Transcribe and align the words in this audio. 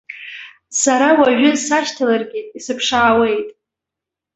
Сара 0.81 1.09
уажәы 1.19 1.49
сашьҭаларгьы 1.65 2.39
исыԥшаауеит! 2.57 3.47